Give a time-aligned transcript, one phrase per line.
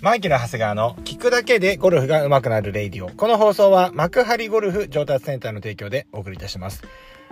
[0.00, 3.08] マイケル・長谷川の聞くだけでゴルフが上手くなるレイディオ。
[3.08, 6.84] この放送は幕張ゴルフ上達センターの提供でお送りいたします。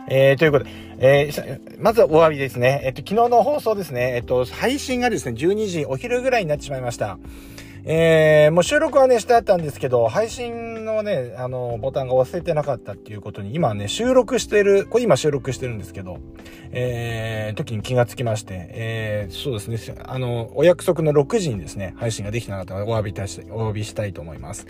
[0.08, 2.80] えー、ということで、えー、まずはお詫びですね。
[2.82, 4.16] えっと、昨日の放送ですね。
[4.16, 7.18] えっと、配信がですね、12時お昼ぐらいになってしまいました。
[7.88, 16.18] えー、もう収録はね、してあったんですけど、配信のね、あの、ボタンが忘れてなかったっていうことに、今ね、収録してる、これ今収録してるんですけど、
[16.72, 24.66] えー、時に気がつきまして、えー、そうですね、あの、お約束の6時にですね、配信ができなかったので、お詫びたし、お詫びしたいと思います。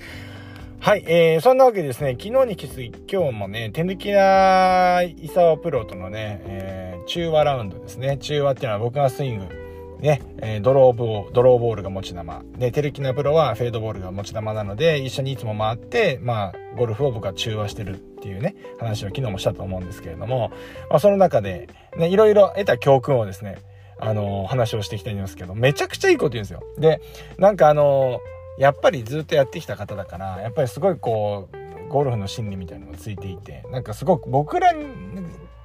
[0.78, 8.18] はい、えー、そんなわけでですね、昨日に気づき、今日もね、手抜きな伊沢プロとのね、えー、中和ラウンドですね。
[8.18, 9.65] 中和っていうのは僕がスイング、
[10.00, 12.42] ね、えー、ドローボー、ドローボールが持ち玉。
[12.58, 20.50] で、テレキナプロはフェードボールが持ち玉なので、一緒にいつも回って、まあ、ゴルフを僕は中和してるっていうね、話を昨日もしたと思うんですけれども、
[20.90, 23.58] まあ、その中で、ね、いろいろ得た教訓をですね、
[23.98, 26.62] あのー、話をしていきたいんですけど、めちゃくちゃいいこと言うんですよ。
[26.78, 27.00] で、
[27.38, 34.74] なんかあのー、やっぱりずっとやってきた方だから、やっぱりすごいこう、ゴルフの心理みたいなのがついていて、なんかすごく僕ら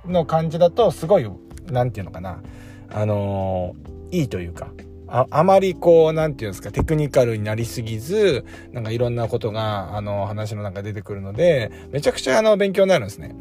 [0.06, 1.30] の感じだと、すごい、
[1.68, 2.42] なんていうのかな、
[2.90, 4.72] あのーいいというか、
[5.08, 13.36] ああまりこう、なんていうんですか、テクニカルになりすぎず、なんかいろんなことが、あの、話の中出てくるので、めちゃくちゃあの、勉強になるんですね。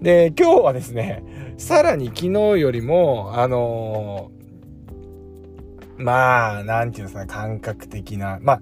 [0.00, 1.22] で、今日はですね、
[1.56, 2.28] さらに昨日
[2.60, 4.32] よりも、あの
[5.96, 8.60] まあ、なんていうんですか、感覚的な、まあ、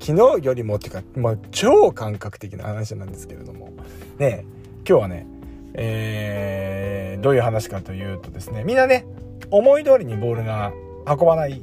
[0.00, 3.72] 昨日よりもっていうか、まあ、超感覚的な話なんですけれども、
[4.18, 4.46] ね、
[4.88, 5.26] 今日はね、
[5.74, 9.06] えー、どういう話かというとですね、みんなね、
[9.50, 10.72] 思い通りにボールが
[11.06, 11.62] 運ばない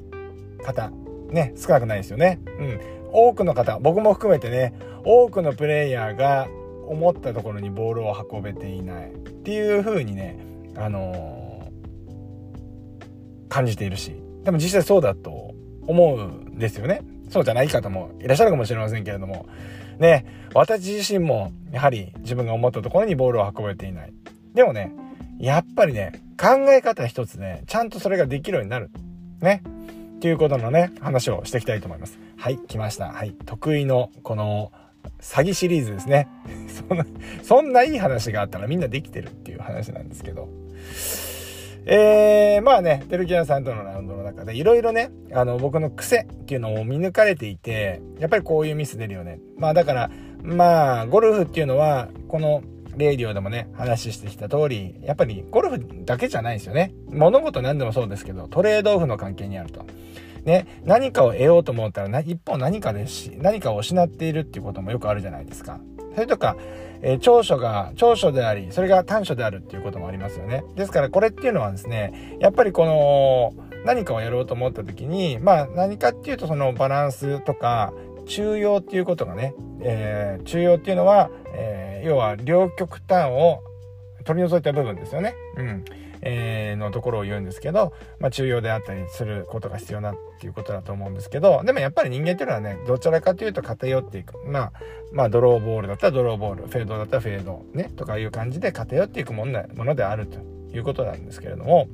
[0.64, 0.92] 方、
[1.30, 2.40] ね、少なくないですよね。
[2.60, 2.80] うん。
[3.14, 6.48] 多くの方、僕も含めてね、多くのプレイヤーが
[6.88, 10.38] 思ったところにボールを運べていないっていう風にね、
[10.76, 15.54] あのー、感じているし、でも実際そうだと
[15.88, 17.02] 思うんですよね。
[17.30, 19.48] そうじゃない方もいらっしゃるかもしれませんけれども、
[20.00, 24.14] ね、私自身もやはり自分が思ったところにボールを運べていない。
[24.54, 24.92] でもね、
[25.40, 28.90] やっぱりね、考え方一つね、ちゃんとそれができるようになる。
[29.42, 29.62] ね。
[30.16, 32.18] っていうことのね、話をしていきたいと思います。
[32.36, 33.10] はい、来ました。
[33.12, 34.72] はい、得意のこの
[35.20, 36.28] 詐欺シリーズですね。
[36.90, 37.06] そんな、
[37.44, 40.50] そんないい話があったらみんなできてるっていう話なんですけど。
[41.86, 49.40] えー、まあね、テルキアさんとのラウンドの中でいろいろね、あの、僕の癖っていうのを見抜かれていて、やっぱりこういうミス出るよね。
[49.58, 52.64] まあだから、まあ、ゴルフっていうのは、この
[52.98, 56.94] レイディオでもね、話してきた通り、やっぱりゴルフだけじゃないですよね。
[57.10, 59.86] 物事何でもそうですけど、トレードオフの関係にあると。
[60.46, 65.80] ね、何かを得ようと思ったら、一方何かでし、何かを失っているっていうこともよくあるじゃないですか。
[66.16, 66.58] それとか、
[67.02, 70.64] えー、長所が、長所であり、それが短所であるっていうこともありますよね。
[70.76, 73.54] ですからこれっていうのはですね、やっぱりこの、
[73.86, 77.94] 何かをやろうと思った時に、まあ何かっていうとそのバランスとか、
[78.26, 83.62] 中庸っていうことがね、えー、中庸っていうのは、えー、要は両極端を
[84.24, 85.36] 取り除いた部分ですよね。
[85.58, 85.86] うん。
[86.24, 94.38] えー、のところを言うんですけど、まあ、中庸であったりすることが必要なっていうことだと思うんですけど、でもやっぱり人間っていうのはね、どちらかというと偏っていく。
[94.46, 94.72] まあ、
[95.12, 100.38] まあ、ドローボールだったらドローボール、フェードだったらフェード、ね、とかいう感じで偏っていくものものであると
[100.76, 101.88] いうことなんですけれども、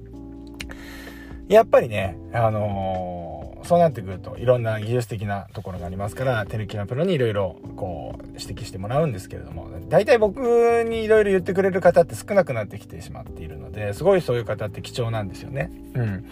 [1.48, 10.40] やっぱりね、あのーそうなってくるといろんな技術的なところがありますから手抜きのプロにいろいろこう指摘してもらうんですけれども大体僕
[10.88, 15.72] にいろいろ言ってくれる方って少なくなってきてしまっているのですごいそういう方って貴重なんですよね。
[15.96, 16.26] うん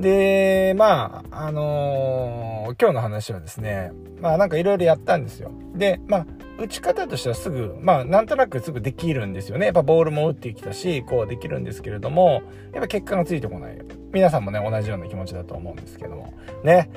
[0.00, 5.52] で、まあ、あのー、今日の話はですね、まあなんかいろいろやったんですよ。
[5.74, 6.26] で、まあ、
[6.58, 9.66] 打ち方としてはすぐ、まあなんとなくすぐできるんですよね。
[9.66, 13.78] やっぱボールも打ってきたし、こうできるんですけれども、やっぱ結果がついてこない。
[14.12, 16.32] 皆さんもね、同じような気持ちだと思うんですけども。
[16.64, 16.90] ね。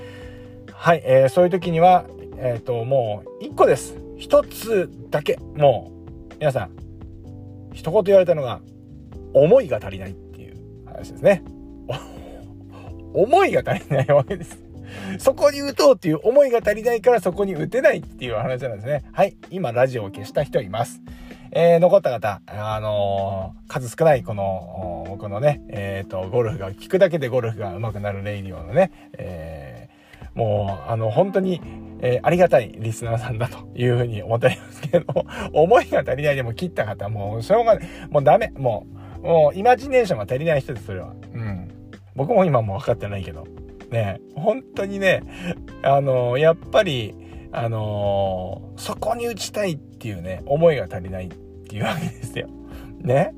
[0.72, 2.06] はい、えー、そういう時には、
[2.38, 3.98] えっ、ー、と、もう一個です。
[4.18, 5.38] 一つだけ。
[5.56, 5.92] も
[6.32, 6.72] う、皆さん、
[7.74, 8.62] 一言言われたのが、
[9.34, 10.56] 思いが足りないっていう
[10.86, 11.44] 話ですね。
[13.14, 14.58] 思いが足りないわけです。
[15.18, 19.04] そこに打とうっていう思いが足りないからそこに打てないっていう話なんですね。
[19.12, 19.36] はい。
[19.50, 21.02] 今、ラジオを消した人います。
[21.56, 31.62] えー、残った方、あのー、数少ないこの、僕のね、えっ、ー、と、ゴルフが、聞くだけでゴルフが上手くなるレイディオのね、えー、もう、あの、本当に、
[32.02, 37.88] えー、ありがたいリスナーさんだというふうに思っておりますけども、 思いが足りないでも切った方、もう、しょうがない。
[38.10, 38.52] もうダメ。
[38.56, 38.88] も
[39.22, 41.14] う、もう、イマジネーションが足りない人です、それは。
[41.36, 41.73] うん。
[42.16, 43.48] 僕も今も分かってないけど。
[43.92, 45.24] ね、本当にね、
[45.84, 47.14] あの、やっぱり、
[47.52, 52.48] あの、そこに打ちたいっていうね、思いが足りないっていうわけですよ。
[53.00, 53.36] ね。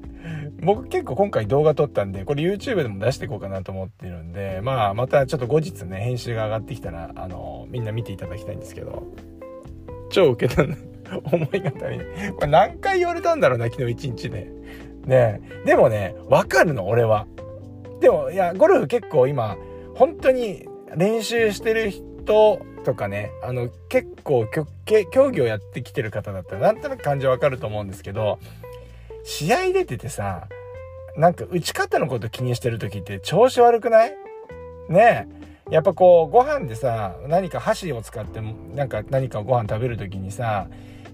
[0.61, 9.03] 僕結構今回動画撮ったんで、これ YouTube でも出していこうかなと思ってるんで、まあまたちょっと後日ね、編集が上がってきたら、あの、みんな見ていただきたいんですけど、
[10.09, 10.77] 超受けたん
[11.31, 12.33] 思いが足りない。
[12.33, 14.49] これ何回言われたんだろうな、昨日一日で。
[15.05, 17.27] ねでもね、わかるの、俺は。
[17.99, 19.57] でも、いや、ゴルフ結構今、
[19.95, 24.45] 本当に練習してる人とかね、あの、結構
[25.11, 28.39] 競技をやってきてる方だったら、なんとなく感じわかると思うんですけど、
[29.23, 30.47] 試合出ててさ、
[31.17, 34.13] なんか打ち方のこと気にしてる時って調子悪くない？
[34.89, 35.27] ね
[35.69, 35.73] え。
[35.73, 38.39] やっぱこう、ご飯でさ、何か箸を使って、
[38.75, 40.67] なんか何かご飯食べる時にさ、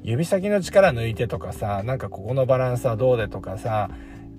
[0.03, 3.89] 指先の力抜いてとかさ、なんかここのバランスはどうでとかさ、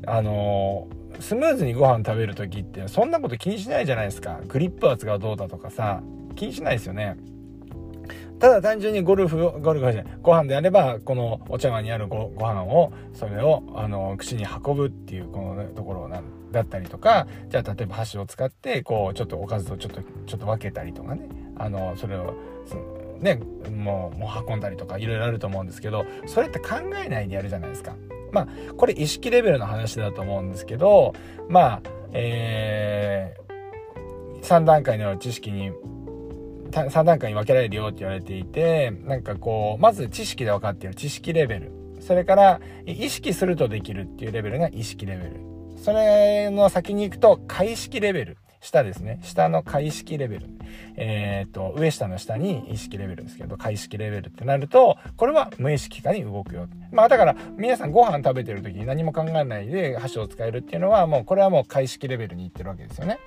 [0.06, 4.40] あのー、スムーズにご飯食べる時ってそんなこと気にしないじゃないですか。
[4.48, 6.02] グリップ圧がどうだとかさ、
[6.34, 7.16] 気にしないですよね。
[8.40, 22.34] ただ単純にゴルフを、ゴルフじゃない、ご飯であれば、このお茶碗にあるごご飯を、それを、あの、口に運ぶっていう、この、ね、ところなんだったりとか、じゃあ例えば箸を使って、こう、ちょっとおかずとちょっと、ちょっと分けたりとかね、あの、それを、
[23.20, 23.36] ね、
[23.70, 27.94] もう、もう運んだりとか、いろいろあると思うんですけど、それって考えないでやるじゃないですか。
[28.32, 31.14] まあ、これ意識レベルの話だと思うんですけど、
[31.48, 31.82] まあ、
[32.12, 35.70] えー、3段階の知識に
[36.72, 41.72] 3段階に分けられるよって言われていて、なんかこう、まず知識で分かっている知識レベル。
[42.00, 45.40] それから、意識するとできるっていうレベルが意識レベル。
[45.76, 48.36] それの先に行くと、解識レベル。
[48.62, 49.18] 下ですね。
[49.22, 50.46] 下の開式レベル。
[50.96, 56.68] えっ、ー、と、上下の下に意識レベルですけど、開式レベルってなると、これは無意識化に動くよ。
[56.92, 63.18] まあだから、皆さんご飯食べてる時に何も考えないで箸を使えるっていうのは、もうこれはもう開式レベルにいってるわけですよね。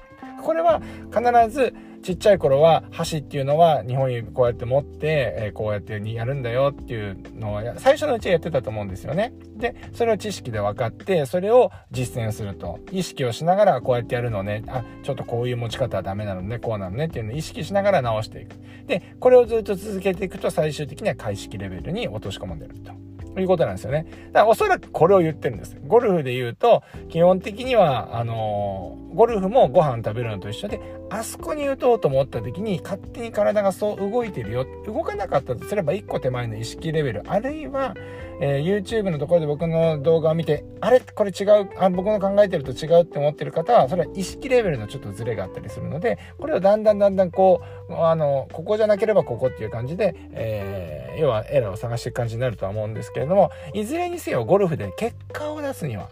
[0.45, 0.79] これは
[1.11, 9.33] 必ずちっちゃい頃は箸っていうのは日本指こうやって持って、えこうやってやるんだよっていうのを最初のうちはやってたと思うんですよね。
[9.57, 12.79] で、それを知識で分かって、それを実践すると。
[12.91, 14.63] 意識をしながらこうやってやるのね。
[14.67, 18.55] あ、ちょっとこういう持ち方はダメなのね、こうなのねっていうのを意識しながら直していく。
[18.85, 22.91] で、これをずっと続けていくと最終的には解識レベルに落とし込んでると。
[23.39, 24.05] いうことなんですよね。
[24.27, 25.77] だからおそらくこれを言ってるんです。
[25.87, 30.79] ゴルフで言うと、基本的には、あのー、ゴルフもご飯食べるのと一緒で、
[31.09, 34.65] あそこに打とうと思った時に、勝手に体がそう動いてるよ。
[34.85, 37.95] 動かなかったとすれば、1個手前の意識レベル、あるいは、
[38.41, 40.99] えー、YouTube のところで僕の動画を見て、あれ？
[40.99, 41.69] これ違う？
[41.77, 56.09] あ、僕の考えてると違うって思ってる方は、それは意識レベルのちょっとズレがあったりするので、これをだんだんだんだんこう、あの、ここじゃなければここっていう感じで、えー、要はエラーを探していく感じになるとは思うんですけどれども、いずれにせよゴルフで結果を出すには、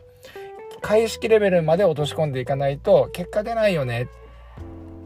[0.82, 4.10] 開式レベルまで落とし込んでいかないと結果出ないよね。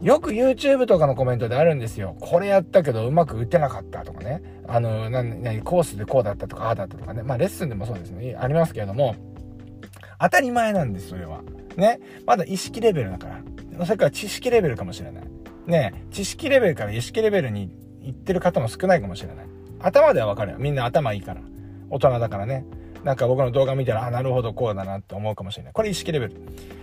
[0.02, 2.16] よく YouTube とかのコメントであるんですよ。
[2.20, 4.42] これやったけどうまく打てなかったとかね。
[4.68, 7.22] あの、な、な、コースでこうだったとか、ああだったとかね。
[7.22, 8.36] まあレッスンでもそうですね。
[8.38, 9.16] ありますけれども、
[10.20, 11.42] 当たり前なんです、それは。
[11.76, 12.00] ね。
[12.26, 13.84] まだ意識レベルだから。
[13.84, 15.24] それから知識レベルかもしれない。
[15.66, 16.04] ね。
[16.10, 17.70] 知識レベルから意識レベルに
[18.02, 19.46] 行ってる方も少ないかもしれない。
[19.80, 20.58] 頭ではわかるよ。
[20.58, 21.40] みんな頭いいから。
[21.90, 22.64] 大人だからね。
[23.04, 25.72] なんか僕の動画見たら、あ、なるほど、こうだなって思うかもしれない。
[25.72, 26.34] これ意識レベル。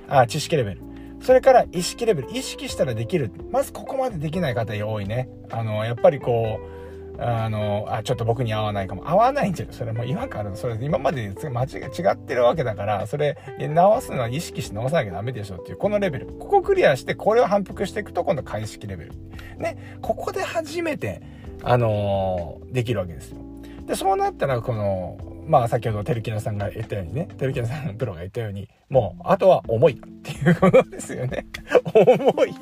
[0.08, 0.82] あ、知識レベル。
[1.22, 2.32] それから意識レベル。
[2.32, 3.32] 意識したらできる。
[3.52, 5.30] まずここまでできない方多いね。
[5.50, 6.76] あの、やっぱりこう、
[7.18, 9.10] あの、あ、ちょっと僕に合わないかも。
[9.10, 16.28] 合わないんじゃそれも違和感あるそれ今まで間違、違ってるわけだから、それ、直すのは意識して直さなきゃダメでしょっていう、このレベル。
[16.28, 19.12] ここクリアして、これを反復していくと、今度開式レベル。
[19.58, 21.22] ね、ここで初めて、
[21.64, 23.45] あのー、できるわけですよ。
[23.86, 31.46] で、そうなったら、この、まあ先ほどテルキナさんが言ったようにね、テルキナさんのプロが言ったように、もう、あとは重いっていうことですよね。
[31.94, 32.56] 重い。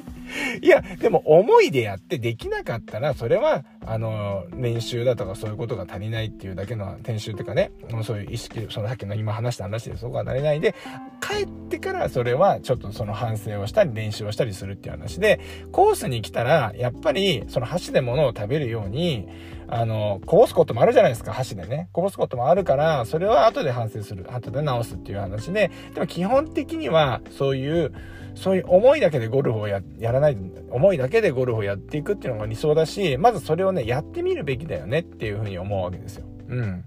[0.62, 7.72] いや、でも思いでやってできなかったら、それは、あの、練習だとかそういうことが足りないっていうだけの、練習っていうかね、
[8.04, 10.76] そういう意識、そのさっきの今話した話でそこが足りないで、
[11.22, 15.40] 帰ってからそれはちょっとその反省をしたり練習をしたりするっていう話で、
[15.72, 19.28] コースに来たら、やっぱりその箸で物を食べるように、
[19.68, 21.90] あの、こぼすこともあるじゃないですか、箸でね。
[21.94, 24.28] こぼすこともあるから、それは後で反省する。
[24.32, 27.92] 後で直すっていう話で、でも基本的には、そういう、
[28.36, 30.38] そういう思いだけでゴルフをやらない、
[30.70, 36.26] 思いだけでゴルフをやっていくっていうのが理想だし、まずそれをね、やってみるべきだよねっていうふうに思うわけですよ。
[36.50, 36.86] うん。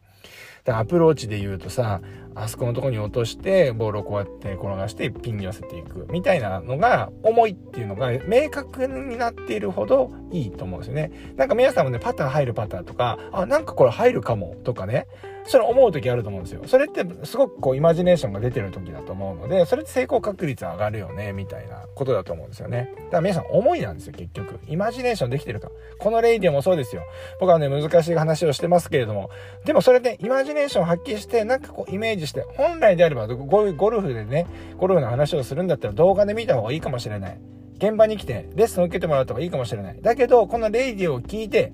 [0.69, 2.01] アプローチで言うとさ、
[2.35, 11.13] あそこのとこに落として、ボールをこうやって転がしてピンに寄せていくみたいなのが、重いっていうのが明確になっているほどいいと思うんですよね。
[11.37, 15.07] なんか皆さんもね、パター入るパターとか、あ、なんかこれ入るかもとかね、
[15.47, 16.63] それ思う時あると思うんですよ。
[16.67, 22.91] それってすごくこうイマジネーションが出てる時だと思うので、それって成功確率上がるよね、みたいなことだと思うんですよね。
[22.97, 24.59] だから皆さん思いなんですよ、結局。
[24.67, 25.71] イマジネーションできてるか。
[25.99, 27.03] このレイディオもそうですよ。
[27.41, 29.31] 僕はね、難しい話をしてますけれども、
[29.65, 34.47] でもそれでイマジネーションを発揮して、なんかこうイメージして、本来であればゴルフでね、
[34.79, 37.39] ゴルフの話をするんだったら動画で見た方がいいかもしれない。
[37.79, 39.99] 現場に来てレッスンを受けてもらうとかいいかもしれない。
[40.01, 41.73] だけど、このレイディオを聞いて、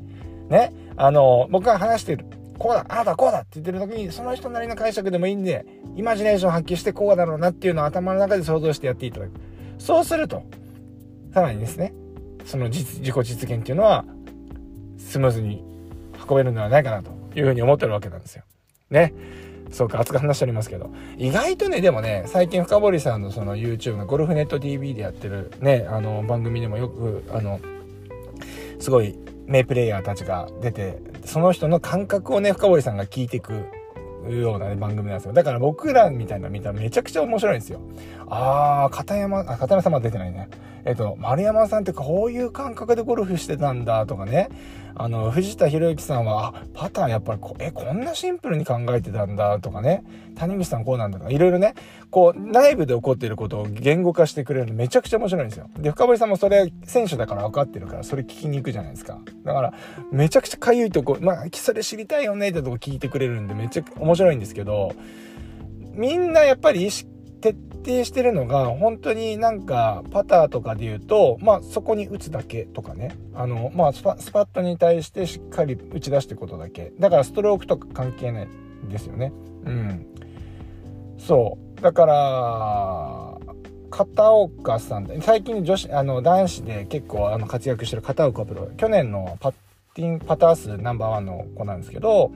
[0.48, 2.26] ね、あの、僕が話してる。
[2.62, 5.66] こうだ、ああだ、こうだって言ってる時に、その人なりの解釈でもいいんで、
[5.96, 9.32] イマジネーション発揮してこうだろうなっていうのを頭の中で想像してやっていただく。
[9.78, 10.44] そうすると、
[11.34, 11.92] さらにですね、
[12.44, 14.04] その自己実現っていうのは、
[14.96, 15.64] スムーズに
[16.28, 18.44] 運べるのではないかなというふうに思ってるわけなんですよ。
[18.90, 19.12] ね。
[19.72, 20.88] そうか、熱く話しておりますけど。
[21.18, 27.58] 意外とね、でもね、最近深堀さんのその YouTube のゴルフネット TV でやってるね、あの番組でもよく、あの、
[28.78, 33.66] すごい名プレイヤーたちが出て、その人の感覚をね、深堀さんが聞いていく
[34.28, 35.32] ような、ね、番組なんですよ。
[35.32, 37.80] だから僕らみたいな見たらめちゃくちゃ面白いんですよ。
[38.28, 40.48] あー、片山、あ、片山さんは出てないね。
[40.84, 44.48] えっと、丸山さんってこういう感覚でゴルフしてたんだとかね。
[44.94, 50.04] あの、藤田博之さんは、パターンやっぱりこ、え、こんなシンプルに考えてたんだとかね。
[50.34, 51.74] 谷口さんこうなんだとか、いろいろね、
[52.10, 55.70] こう、内部で起こっていることを言語化してくれるのめちゃくちゃ面白いんですよ。
[55.78, 59.18] で、深堀さんもそれ、選手だから分かってるから、それ聞きに行くじゃないですか。
[59.44, 59.72] だから、
[60.10, 64.92] めちゃくちゃかゆいとこ、まあ、それ知りたいよねってとこ聞いてくれるんで、めっちゃ面白いんですけど、
[65.94, 67.11] みんなやっぱり意識
[67.42, 73.16] 徹底してるのが本当になんかパターとかで言うとまあそこに打つだけとかね。
[73.34, 76.92] あのまあスパットに対してしっかり打ち出してことだけ。
[76.98, 78.48] だからストロークとか関係ない
[78.88, 79.32] ですよね。
[79.66, 80.06] うん。
[81.18, 81.80] そう。
[81.82, 83.56] だから
[83.90, 85.20] 片岡さん。
[85.20, 88.70] 最近女子あの男子で結構あの活躍してる片岡プロ。
[88.76, 89.54] 去年のパッ
[89.94, 92.32] ティングパター数ナンバーワンの子なんですけど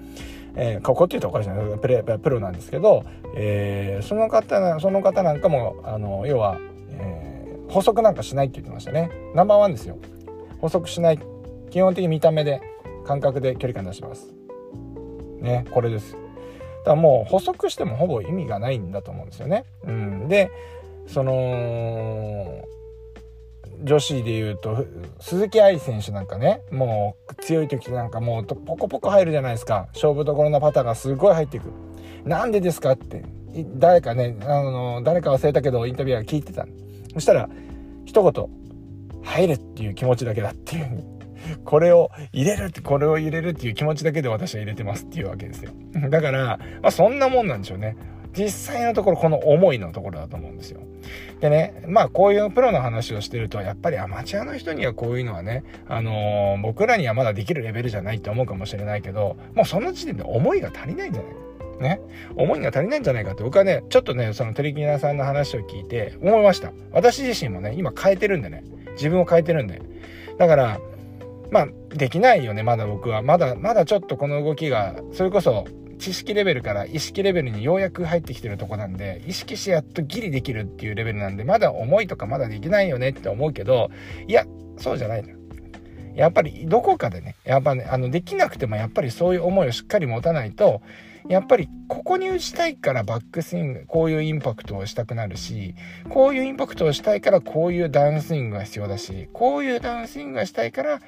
[0.56, 1.56] えー、ここって言うとおかしいな。
[1.76, 3.04] プレプロなんですけど、
[3.36, 6.58] えー、その方その方なんかもあの要は、
[6.90, 9.10] えー、補足なんかしないって言ってましたね。
[9.34, 9.98] ナンバーワンですよ。
[10.60, 11.20] 補足しない。
[11.70, 12.60] 基本的に見た目で
[13.04, 14.32] 感覚で距離感出します。
[15.40, 16.12] ねこれです。
[16.12, 16.22] だか
[16.90, 19.64] らもう補足してもほぼ意味がないんだと思うんですよね。
[19.84, 20.28] うん。
[20.28, 20.50] で
[21.06, 22.64] その
[23.82, 24.86] 女子で言うと、
[25.20, 29.88] 鈴木愛選手なんかね、もう強い時なんかもうポコポコ入るじゃないですか。
[29.94, 31.72] 勝負どころのパターがすごい入っていく。
[32.24, 33.24] なんでですかって、
[33.76, 36.66] 誰かね、あの、誰か忘れたけどインタビュアーが聞いてた。
[37.14, 37.48] そしたら、
[38.04, 38.46] 一言、
[39.22, 41.04] 入るっていう気持ちだけだっていう。
[41.64, 45.70] これを入れるって、これを入れるっていう気持ちだけで私は入れてますっていうわけですよ。
[46.10, 47.96] だから、まあそんなもんなんでしょうね。
[48.36, 50.80] 実際のところこの思いのところだと思うんですよ。
[51.40, 61.32] でね、まあこういうプロの話をしてると、やっぱりアマチュアの人にはこういうのはね、あのー、僕らにはまだできるレベルじゃないって思うかもしれないけど、もうその時点で思いが足りないんじゃない？
[61.32, 61.38] か。
[61.82, 62.00] ね？
[62.36, 66.72] 思いが足りないんじゃないかって僕はね、ちょっとね、そのテレキナさんの話を聞いて思いました。
[66.92, 69.82] 私自身もね、今変えてるんでね、自分を変えてるんで。
[70.38, 70.80] だから、
[71.50, 73.22] まあ、できないよね、まだ僕は。
[73.22, 75.64] まだ、まだちょっとこの動きが、それこそ
[75.98, 83.90] 知識レベルから意識レベルにようやく入ってきてるとこなんで、意識してやっとギリできるっていうレベルなんで、まだ重いとかまだできないよねって思うけど、
[84.26, 84.44] いや、
[84.78, 85.34] そうじゃないの。
[86.14, 90.80] やっぱりどこかでね、やっぱね、あの、できなくてもやっぱりそういう思いをしっかり持たないと、
[91.28, 95.74] やっぱりここに打ちたいからバックスイング、こういうインパクトをしたくなるし、
[96.08, 101.00] こういうインパクトをしたいからこういうダウンスイングが必要だし、こういうダウンスイングがしたいから、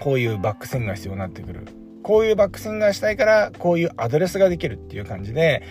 [0.00, 1.83] こういうバックスイングが必要になってくる。
[2.04, 5.64] こういうバックスイングがしたいからこういうアドレスができるっていう感じで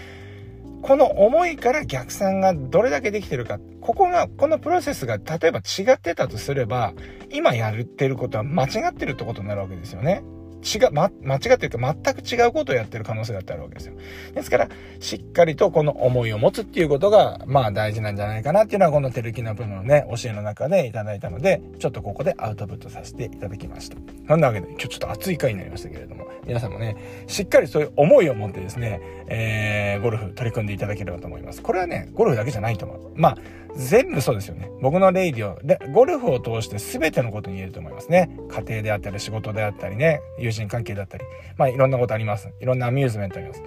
[0.81, 6.93] この思いから逆算がどれだけできてるかここがこのプロセスが例えば違ってたとすれば
[7.31, 10.23] 今やってることは間違ってるってことになるわけですよね。
[10.63, 13.93] 違う、ま、間違ってるか全く違うことをやってる可能性があるわけですよ。
[14.34, 23.98] ですから、しっかりとこの思いを持つっていうことが、まあ大事なんじゃないかなっていうのは、このテルキナプロのね、教えの中でいただいたので、ちょっとここでアウトプットさせていただきました。
[24.27, 26.96] そんなわけで、今日ちょっと熱い回になりましたけれども、皆さんもね、
[27.27, 31.62] しっかりそういう思いを持ってですね、えー、ゴルフ取り組んでいただければと思います。
[31.62, 33.12] これはね、ゴルフだけじゃないと思う。
[33.15, 33.38] まあ、
[33.75, 34.70] 全部そうですよね。
[34.82, 38.29] 僕のレイディオ、でゴルフを通して全てのことに言えると思いますね。
[38.50, 41.25] 家庭であったり、仕事であったりね、友人関係だったり、
[41.57, 42.50] まあいろんなことあります。
[42.62, 43.63] いろんなアミューズメントあります。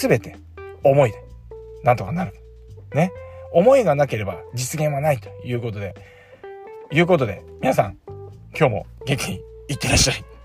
[0.00, 0.36] 全て、
[0.82, 1.22] 思いで、
[1.84, 2.32] なんとかなる。
[2.94, 3.12] ね。
[3.52, 5.94] 思いがなければ実現はないということで、
[6.90, 7.98] いうことで、皆さん、
[8.58, 10.35] 今日も元気にいってらっしゃい。